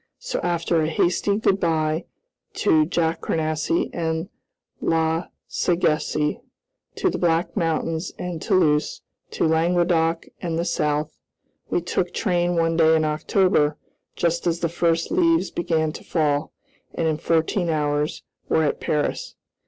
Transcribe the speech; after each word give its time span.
So, 0.17 0.39
after 0.39 0.81
a 0.81 0.87
hasty 0.87 1.37
good 1.37 1.59
by 1.59 2.05
to 2.55 2.87
Jacournassy 2.87 3.91
and 3.93 4.29
La 4.81 5.27
Sagesse, 5.47 6.39
to 6.95 7.09
the 7.11 7.19
Black 7.19 7.55
Mountains 7.55 8.11
and 8.17 8.41
Toulouse, 8.41 9.03
to 9.29 9.45
Languedoc 9.45 10.25
and 10.41 10.57
the 10.57 10.65
South, 10.65 11.15
we 11.69 11.81
took 11.81 12.15
train 12.15 12.55
one 12.55 12.75
day 12.75 12.95
in 12.95 13.05
October, 13.05 13.77
just 14.15 14.47
as 14.47 14.61
the 14.61 14.69
first 14.69 15.11
leaves 15.11 15.51
began 15.51 15.91
to 15.91 16.03
fall, 16.03 16.51
and, 16.95 17.07
in 17.07 17.17
fourteen 17.17 17.69
hours, 17.69 18.23
were 18.49 18.63
at 18.63 18.79
Paris. 18.79 19.35